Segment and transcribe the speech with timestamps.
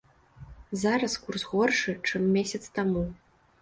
[0.85, 3.09] Зараз курс горшы, чым месяц таму.